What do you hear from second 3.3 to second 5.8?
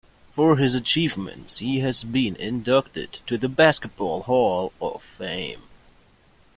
the Basketball Hall of Fame.